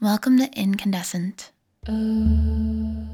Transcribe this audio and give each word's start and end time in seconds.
Welcome 0.00 0.38
to 0.38 0.48
Incandescent. 0.52 1.50
When 1.88 3.08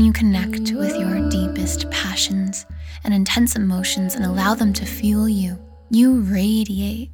you 0.00 0.10
connect 0.14 0.72
with 0.72 0.96
your 0.96 1.28
deepest 1.28 1.90
passions 1.90 2.64
and 3.04 3.12
intense 3.12 3.56
emotions 3.56 4.14
and 4.14 4.24
allow 4.24 4.54
them 4.54 4.72
to 4.72 4.86
fuel 4.86 5.28
you, 5.28 5.58
you 5.90 6.20
radiate 6.20 7.10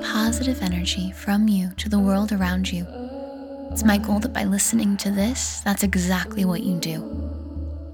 positive 0.00 0.62
energy 0.62 1.10
from 1.10 1.48
you 1.48 1.72
to 1.76 1.88
the 1.88 1.98
world 1.98 2.30
around 2.30 2.70
you. 2.70 2.86
It's 3.72 3.82
my 3.82 3.98
goal 3.98 4.20
that 4.20 4.32
by 4.32 4.44
listening 4.44 4.96
to 4.98 5.10
this, 5.10 5.58
that's 5.62 5.82
exactly 5.82 6.44
what 6.44 6.62
you 6.62 6.78
do. 6.78 7.00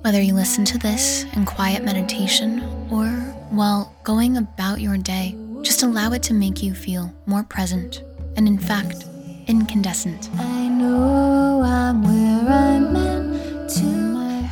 Whether 0.02 0.20
you 0.20 0.34
listen 0.34 0.66
to 0.66 0.76
this 0.76 1.24
in 1.32 1.46
quiet 1.46 1.82
meditation 1.82 2.60
or 2.90 3.06
while 3.48 3.96
going 4.04 4.36
about 4.36 4.82
your 4.82 4.98
day, 4.98 5.34
just 5.62 5.82
allow 5.82 6.12
it 6.12 6.22
to 6.24 6.34
make 6.34 6.62
you 6.62 6.74
feel 6.74 7.10
more 7.24 7.42
present 7.42 8.02
and, 8.36 8.46
in 8.46 8.58
fact, 8.58 9.06
incandescent. 9.50 10.30
I 10.38 10.68
know 10.68 11.60
I'm 11.64 12.02
where 12.02 12.48
I'm 12.48 12.92
meant 12.92 13.68
to 13.70 13.82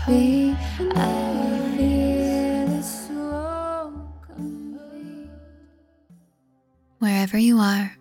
be. 0.09 0.57
I 0.97 2.83
feel 3.07 4.03
complete. 4.27 5.31
Wherever 6.99 7.39
you 7.39 7.61
are, 7.61 7.97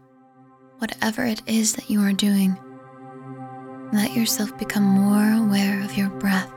whatever 0.79 1.23
it 1.23 1.43
is 1.45 1.73
that 1.75 1.87
you 1.87 2.01
are 2.01 2.13
doing, 2.13 2.57
let 3.93 4.15
yourself 4.15 4.57
become 4.57 4.83
more 4.83 5.45
aware 5.45 5.83
of 5.83 5.95
your 5.95 6.09
breath. 6.09 6.51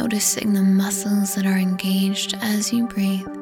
Noticing 0.00 0.54
the 0.54 0.62
muscles 0.62 1.34
that 1.34 1.44
are 1.44 1.58
engaged 1.58 2.34
as 2.40 2.72
you 2.72 2.86
breathe. 2.86 3.41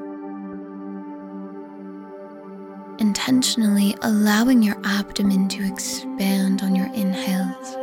Intentionally 3.31 3.97
allowing 4.03 4.61
your 4.61 4.77
abdomen 4.83 5.47
to 5.51 5.65
expand 5.65 6.63
on 6.63 6.75
your 6.75 6.87
inhales. 6.87 7.77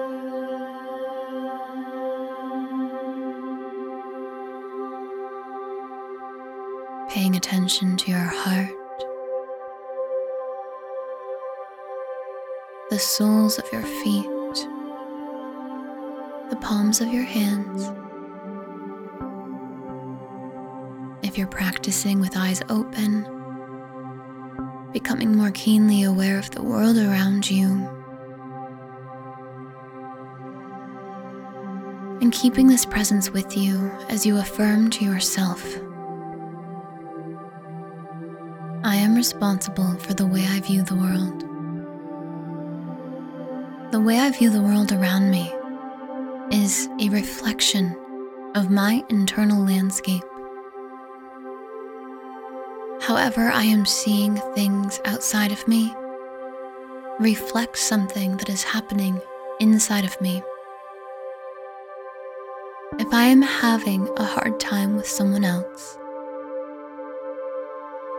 Paying 7.10 7.38
attention 7.38 7.96
to 7.96 8.12
your 8.12 8.20
heart. 8.20 8.70
the 12.90 13.00
soles 13.00 13.58
of 13.58 13.72
your 13.72 13.84
feet, 13.84 14.26
the 16.50 16.58
palms 16.60 17.00
of 17.00 17.08
your 17.14 17.24
hands. 17.24 17.90
If 21.24 21.38
you're 21.38 21.48
practicing 21.48 22.20
with 22.20 22.36
eyes 22.36 22.62
open, 22.70 23.37
becoming 24.94 25.36
more 25.36 25.52
keenly 25.52 26.04
aware 26.04 26.40
of 26.40 26.50
the 26.52 26.64
world 26.64 26.98
around 26.98 27.50
you, 27.50 27.68
and 32.22 32.32
keeping 32.32 32.68
this 32.68 32.86
presence 32.86 33.30
with 33.30 33.56
you 33.56 33.92
as 34.10 34.26
you 34.26 34.38
affirm 34.38 34.90
to 34.90 35.06
yourself. 35.06 35.64
I 38.84 38.96
am 38.96 39.16
responsible 39.16 39.98
for 40.00 40.14
the 40.14 40.26
way 40.26 40.46
I 40.48 40.60
view 40.62 40.82
the 40.84 40.96
world. 40.96 41.44
The 43.92 44.00
way 44.00 44.20
I 44.20 44.32
view 44.32 44.50
the 44.50 44.62
world 44.62 44.92
around 44.92 45.30
me 45.30 45.54
is 46.52 46.90
a 47.00 47.10
reflection 47.10 47.96
of 48.56 48.70
my 48.70 49.04
internal 49.10 49.64
landscape. 49.64 50.24
However, 53.08 53.50
I 53.50 53.64
am 53.64 53.86
seeing 53.86 54.36
things 54.54 55.00
outside 55.06 55.54
of 55.54 55.66
me 55.66 55.96
reflects 57.22 57.80
something 57.80 58.36
that 58.36 58.50
is 58.50 58.64
happening 58.64 59.22
inside 59.62 60.04
of 60.04 60.20
me. 60.20 60.44
If 63.00 63.14
I 63.14 63.24
am 63.24 63.42
having 63.42 64.10
a 64.18 64.26
hard 64.26 64.60
time 64.60 64.98
with 64.98 65.08
someone 65.08 65.46
else, 65.46 65.98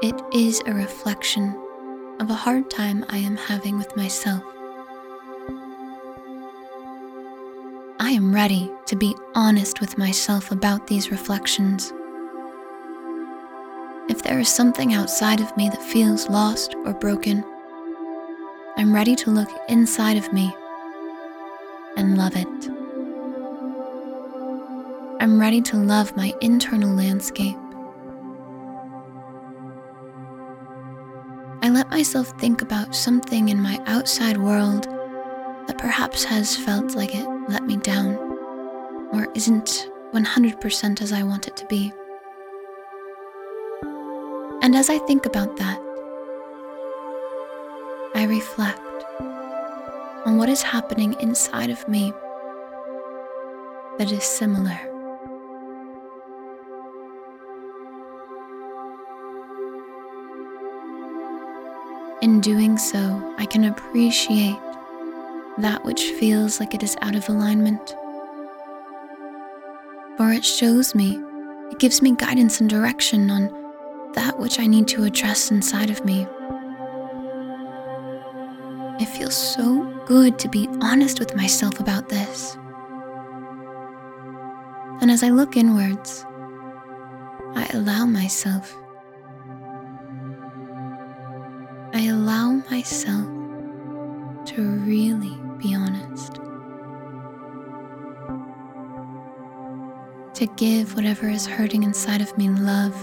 it 0.03 0.19
is 0.33 0.63
a 0.65 0.73
reflection 0.73 1.55
of 2.19 2.31
a 2.31 2.35
hard 2.35 2.71
time 2.71 3.05
I 3.11 3.19
am 3.19 3.37
having 3.37 3.77
with 3.77 3.95
myself. 3.95 4.43
I 8.01 8.13
am 8.13 8.35
ready 8.35 8.71
to 8.87 8.97
be 8.97 9.15
honest 9.35 9.83
with 9.83 9.99
myself 9.99 10.51
about 10.51 10.87
these 10.87 11.11
reflections. 11.11 11.93
There 14.29 14.39
is 14.39 14.51
something 14.51 14.93
outside 14.93 15.41
of 15.41 15.57
me 15.57 15.71
that 15.71 15.83
feels 15.83 16.29
lost 16.29 16.75
or 16.85 16.93
broken, 16.93 17.43
I'm 18.77 18.95
ready 18.95 19.17
to 19.17 19.31
look 19.31 19.49
inside 19.71 20.19
of 20.19 20.35
me 20.35 20.55
and 21.97 22.19
love 22.19 22.37
it. 22.37 22.69
I'm 25.23 25.41
ready 25.41 25.63
to 25.63 25.79
love 25.79 26.15
my 26.15 26.35
internal 26.43 26.95
landscape. 26.95 27.57
I 31.63 31.71
let 31.71 31.89
myself 31.89 32.39
think 32.39 32.61
about 32.61 32.95
something 32.95 33.49
in 33.49 33.63
my 33.63 33.83
outside 33.87 34.37
world 34.37 34.85
that 35.69 35.79
perhaps 35.79 36.23
has 36.25 36.55
felt 36.55 36.95
like 36.95 37.15
it 37.15 37.27
let 37.49 37.65
me 37.65 37.79
down 37.79 38.17
or 39.11 39.27
isn't 39.35 39.89
100% 40.13 41.01
as 41.01 41.13
I 41.15 41.23
want 41.23 41.49
it 41.49 41.57
to 41.57 41.65
be. 41.65 41.95
And 44.69 44.77
as 44.77 44.91
I 44.91 44.99
think 44.99 45.25
about 45.25 45.57
that, 45.57 45.81
I 48.15 48.27
reflect 48.29 48.79
on 50.27 50.37
what 50.37 50.51
is 50.51 50.61
happening 50.61 51.17
inside 51.21 51.71
of 51.71 51.89
me 51.89 52.13
that 53.97 54.13
is 54.13 54.23
similar. 54.25 54.79
In 62.21 62.43
doing 62.43 62.77
so, 62.77 63.35
I 63.39 63.47
can 63.47 63.65
appreciate 63.65 64.61
that 65.57 65.83
which 65.83 66.11
feels 66.21 66.61
like 66.61 66.75
it 66.75 66.83
is 66.83 66.95
out 67.01 67.15
of 67.15 67.27
alignment. 67.31 67.97
For 70.19 70.31
it 70.31 70.45
shows 70.45 70.95
me, 70.95 71.19
it 71.71 71.79
gives 71.79 72.03
me 72.03 72.15
guidance 72.15 72.61
and 72.61 72.69
direction 72.69 73.31
on 73.31 73.58
that 74.15 74.39
which 74.39 74.59
I 74.59 74.67
need 74.67 74.89
to 74.89 75.05
address 75.05 75.51
inside 75.51 75.91
of 75.91 76.05
me. 76.05 76.27
It 79.01 79.07
feels 79.07 79.37
so 79.37 79.85
good 80.07 80.39
to 80.41 80.49
be 80.49 80.69
honest 80.81 81.21
with 81.21 81.37
myself 81.37 81.79
about 81.79 82.09
this. 82.09 82.57
And 85.01 85.11
as 85.11 85.23
I 85.23 85.29
look 85.29 85.57
inwards, 85.57 86.25
I 87.55 87.69
allow 87.73 88.07
myself. 88.07 88.77
I 91.95 92.09
allow 92.11 92.53
myself 92.71 93.27
to 94.47 94.63
really 94.63 95.37
be 95.59 95.75
honest. 95.75 96.35
To 100.35 100.47
give 100.57 100.95
whatever 100.95 101.29
is 101.29 101.47
hurting 101.47 101.83
inside 101.83 102.21
of 102.21 102.37
me 102.37 102.49
love. 102.49 102.95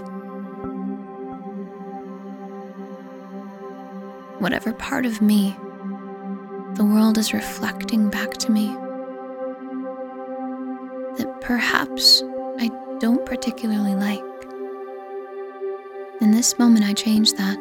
Whatever 4.40 4.73
part 4.73 5.06
of 5.06 5.22
me 5.22 5.56
the 6.75 6.84
world 6.84 7.18
is 7.18 7.34
reflecting 7.34 8.09
back 8.09 8.31
to 8.34 8.51
me 8.51 8.68
that 11.18 11.38
perhaps 11.40 12.22
I 12.59 12.69
don't 13.00 13.25
particularly 13.25 13.95
like. 13.95 14.22
In 16.19 16.31
this 16.31 16.59
moment, 16.59 16.85
I 16.85 16.91
change 16.91 17.34
that. 17.34 17.59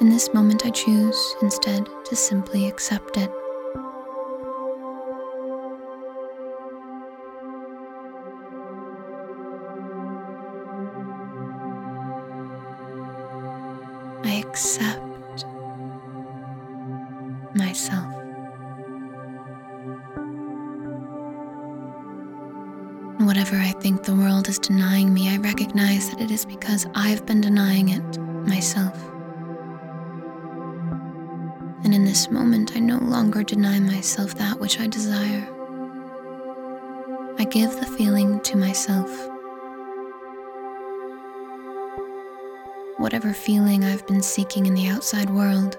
In 0.00 0.08
this 0.08 0.34
moment, 0.34 0.66
I 0.66 0.70
choose 0.70 1.36
instead 1.40 1.88
to 2.06 2.16
simply 2.16 2.66
accept 2.66 3.16
it. 3.16 3.30
Whatever 23.24 23.56
I 23.56 23.72
think 23.80 24.04
the 24.04 24.14
world 24.14 24.48
is 24.50 24.58
denying 24.58 25.14
me, 25.14 25.30
I 25.30 25.38
recognize 25.38 26.10
that 26.10 26.20
it 26.20 26.30
is 26.30 26.44
because 26.44 26.86
I've 26.94 27.24
been 27.24 27.40
denying 27.40 27.88
it 27.88 28.18
myself. 28.46 29.02
And 31.84 31.94
in 31.94 32.04
this 32.04 32.30
moment, 32.30 32.76
I 32.76 32.80
no 32.80 32.98
longer 32.98 33.42
deny 33.42 33.80
myself 33.80 34.34
that 34.34 34.60
which 34.60 34.78
I 34.78 34.88
desire. 34.88 35.48
I 37.38 37.44
give 37.44 37.74
the 37.80 37.86
feeling 37.86 38.40
to 38.40 38.58
myself. 38.58 39.10
Whatever 42.98 43.32
feeling 43.32 43.84
I've 43.84 44.06
been 44.06 44.22
seeking 44.22 44.66
in 44.66 44.74
the 44.74 44.88
outside 44.88 45.30
world, 45.30 45.78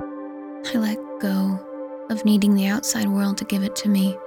I 0.00 0.76
let 0.76 0.98
go 1.20 1.58
of 2.10 2.26
needing 2.26 2.54
the 2.54 2.66
outside 2.66 3.08
world 3.08 3.38
to 3.38 3.44
give 3.46 3.62
it 3.62 3.74
to 3.76 3.88
me, 3.88 4.18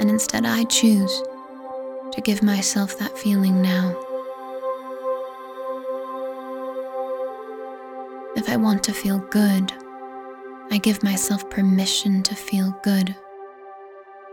and 0.00 0.10
instead 0.10 0.44
I 0.44 0.64
choose 0.64 1.22
to 2.12 2.20
give 2.20 2.42
myself 2.42 2.98
that 2.98 3.16
feeling 3.18 3.62
now. 3.62 3.90
If 8.36 8.48
I 8.48 8.56
want 8.56 8.82
to 8.84 8.92
feel 8.92 9.18
good, 9.18 9.72
I 10.70 10.78
give 10.78 11.02
myself 11.02 11.48
permission 11.50 12.22
to 12.24 12.34
feel 12.34 12.70
good, 12.82 13.14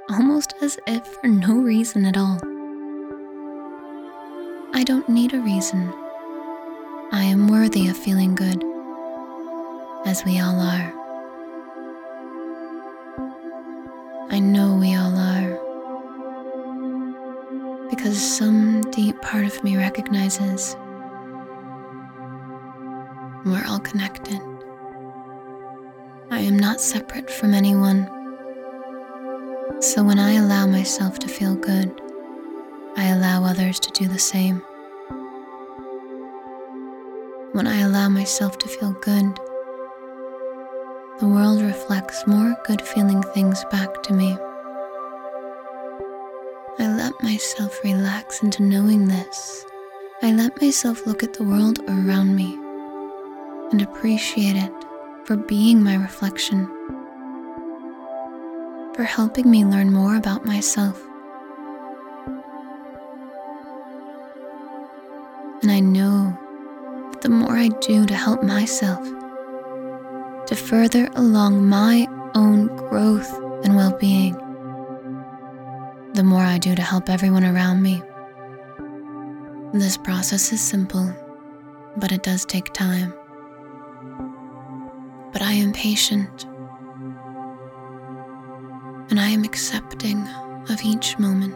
almost 0.09 0.53
as 0.61 0.79
if 0.87 1.05
for 1.05 1.27
no 1.27 1.55
reason 1.55 2.05
at 2.05 2.17
all. 2.17 2.39
I 4.73 4.83
don't 4.83 5.09
need 5.09 5.33
a 5.33 5.41
reason. 5.41 5.93
I 7.11 7.23
am 7.23 7.47
worthy 7.47 7.87
of 7.89 7.97
feeling 7.97 8.35
good, 8.35 8.63
as 10.05 10.23
we 10.25 10.39
all 10.39 10.59
are. 10.59 11.00
Recognizes 19.91 20.77
we're 23.43 23.65
all 23.67 23.79
connected. 23.79 24.39
I 26.29 26.39
am 26.39 26.57
not 26.57 26.79
separate 26.79 27.29
from 27.29 27.53
anyone. 27.53 28.07
So 29.81 30.01
when 30.01 30.17
I 30.17 30.35
allow 30.35 30.65
myself 30.65 31.19
to 31.19 31.27
feel 31.27 31.55
good, 31.55 31.91
I 32.95 33.07
allow 33.07 33.43
others 33.43 33.81
to 33.81 33.91
do 33.91 34.07
the 34.07 34.17
same. 34.17 34.59
When 37.51 37.67
I 37.67 37.81
allow 37.81 38.07
myself 38.07 38.57
to 38.59 38.69
feel 38.69 38.93
good, 38.93 39.35
the 41.19 41.27
world 41.27 41.61
reflects 41.61 42.25
more 42.25 42.55
good 42.65 42.81
feeling 42.81 43.21
things 43.33 43.65
back 43.69 44.03
to 44.03 44.13
me. 44.13 44.37
I 46.79 46.87
let 46.87 47.21
myself 47.21 47.83
relax 47.83 48.41
into 48.41 48.63
knowing 48.63 49.09
this. 49.09 49.65
I 50.23 50.31
let 50.33 50.61
myself 50.61 51.07
look 51.07 51.23
at 51.23 51.33
the 51.33 51.43
world 51.43 51.79
around 51.87 52.35
me 52.35 52.53
and 53.71 53.81
appreciate 53.81 54.55
it 54.55 54.71
for 55.25 55.35
being 55.35 55.81
my 55.83 55.95
reflection, 55.95 56.67
for 58.93 59.03
helping 59.03 59.49
me 59.49 59.65
learn 59.65 59.91
more 59.91 60.15
about 60.15 60.45
myself. 60.45 61.01
And 65.63 65.71
I 65.71 65.79
know 65.79 66.37
that 67.11 67.21
the 67.21 67.29
more 67.29 67.57
I 67.57 67.69
do 67.69 68.05
to 68.05 68.13
help 68.13 68.43
myself, 68.43 69.03
to 70.45 70.55
further 70.55 71.09
along 71.15 71.67
my 71.67 72.07
own 72.35 72.67
growth 72.77 73.33
and 73.63 73.75
well 73.75 73.97
being, 73.97 74.33
the 76.13 76.23
more 76.23 76.43
I 76.43 76.59
do 76.59 76.75
to 76.75 76.81
help 76.83 77.09
everyone 77.09 77.43
around 77.43 77.81
me. 77.81 78.03
This 79.81 79.97
process 79.97 80.53
is 80.53 80.61
simple, 80.61 81.11
but 81.97 82.11
it 82.11 82.21
does 82.21 82.45
take 82.45 82.71
time. 82.71 83.15
But 85.33 85.41
I 85.41 85.53
am 85.53 85.73
patient. 85.73 86.45
And 89.09 89.19
I 89.19 89.29
am 89.29 89.43
accepting 89.43 90.19
of 90.69 90.83
each 90.83 91.17
moment. 91.17 91.55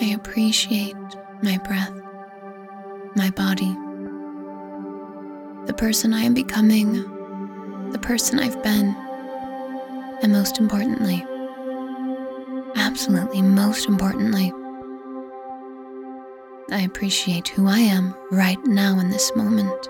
I 0.00 0.16
appreciate 0.16 0.96
my 1.44 1.58
breath, 1.58 1.94
my 3.14 3.30
body, 3.30 3.72
the 5.66 5.74
person 5.74 6.12
I 6.12 6.22
am 6.22 6.34
becoming, 6.34 6.92
the 7.92 8.00
person 8.00 8.40
I've 8.40 8.60
been, 8.64 8.96
and 10.22 10.32
most 10.32 10.58
importantly, 10.58 11.24
absolutely 12.98 13.40
most 13.40 13.86
importantly, 13.86 14.52
I 16.72 16.80
appreciate 16.80 17.46
who 17.46 17.68
I 17.68 17.78
am 17.78 18.12
right 18.32 18.58
now 18.66 18.98
in 18.98 19.08
this 19.08 19.30
moment, 19.36 19.88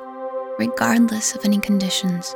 regardless 0.59 1.35
of 1.35 1.43
any 1.43 1.59
conditions. 1.59 2.35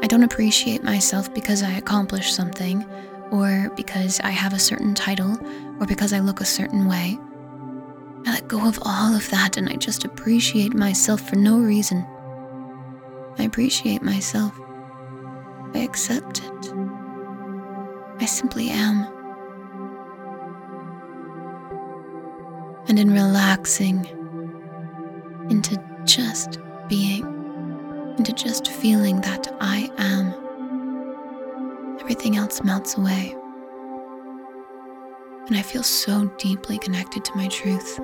I 0.00 0.06
don't 0.06 0.22
appreciate 0.22 0.84
myself 0.84 1.34
because 1.34 1.64
I 1.64 1.72
accomplished 1.72 2.36
something, 2.36 2.86
or 3.32 3.72
because 3.74 4.20
I 4.20 4.30
have 4.30 4.52
a 4.52 4.58
certain 4.60 4.94
title, 4.94 5.36
or 5.80 5.86
because 5.88 6.12
I 6.12 6.20
look 6.20 6.40
a 6.40 6.44
certain 6.44 6.86
way. 6.86 7.18
I 8.24 8.34
let 8.34 8.46
go 8.46 8.68
of 8.68 8.78
all 8.82 9.16
of 9.16 9.28
that 9.30 9.56
and 9.56 9.68
I 9.68 9.74
just 9.74 10.04
appreciate 10.04 10.74
myself 10.74 11.28
for 11.28 11.34
no 11.34 11.58
reason. 11.58 12.06
I 13.36 13.42
appreciate 13.42 14.00
myself. 14.00 14.52
I 15.74 15.78
accept 15.78 16.40
it. 16.44 16.93
I 18.24 18.26
simply 18.26 18.70
am. 18.70 19.06
and 22.88 22.98
in 22.98 23.12
relaxing 23.12 24.06
into 25.50 25.78
just 26.06 26.58
being, 26.88 27.22
into 28.16 28.32
just 28.32 28.68
feeling 28.68 29.20
that 29.20 29.54
I 29.60 29.90
am, 29.98 30.32
everything 32.00 32.38
else 32.38 32.64
melts 32.64 32.96
away. 32.96 33.36
And 35.46 35.58
I 35.58 35.62
feel 35.62 35.82
so 35.82 36.24
deeply 36.38 36.78
connected 36.78 37.26
to 37.26 37.36
my 37.36 37.48
truth. 37.48 38.00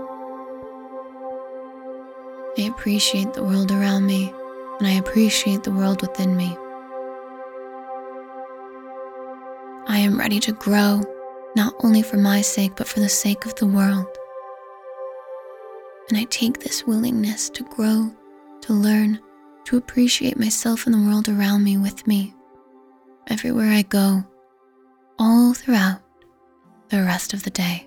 I 2.58 2.70
appreciate 2.70 3.32
the 3.32 3.42
world 3.42 3.72
around 3.72 4.04
me, 4.04 4.34
and 4.80 4.86
I 4.86 4.92
appreciate 4.92 5.62
the 5.62 5.72
world 5.72 6.02
within 6.02 6.36
me. 6.36 6.58
I 10.00 10.04
am 10.04 10.18
ready 10.18 10.40
to 10.40 10.52
grow, 10.52 11.02
not 11.54 11.74
only 11.84 12.00
for 12.00 12.16
my 12.16 12.40
sake, 12.40 12.72
but 12.74 12.88
for 12.88 13.00
the 13.00 13.08
sake 13.10 13.44
of 13.44 13.54
the 13.56 13.66
world. 13.66 14.06
And 16.08 16.16
I 16.16 16.24
take 16.24 16.58
this 16.58 16.86
willingness 16.86 17.50
to 17.50 17.64
grow, 17.64 18.10
to 18.62 18.72
learn, 18.72 19.20
to 19.64 19.76
appreciate 19.76 20.40
myself 20.40 20.86
and 20.86 20.94
the 20.94 21.06
world 21.06 21.28
around 21.28 21.64
me 21.64 21.76
with 21.76 22.06
me, 22.06 22.34
everywhere 23.26 23.68
I 23.70 23.82
go, 23.82 24.24
all 25.18 25.52
throughout 25.52 26.00
the 26.88 27.02
rest 27.02 27.34
of 27.34 27.42
the 27.42 27.50
day. 27.50 27.86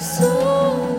So 0.00 0.89